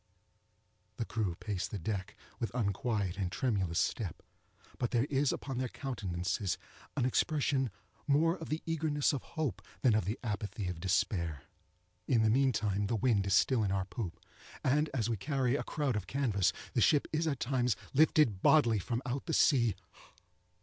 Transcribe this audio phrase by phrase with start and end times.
[0.97, 4.23] The crew pace the deck with unquiet and tremulous step;
[4.79, 6.57] but there is upon their countenances
[6.97, 7.69] an expression
[8.07, 11.43] more of the eagerness of hope than of the apathy of despair.
[12.07, 14.19] In the meantime the wind is still in our poop,
[14.63, 18.79] and, as we carry a crowd of canvas, the ship is at times lifted bodily
[18.79, 19.75] from out the sea!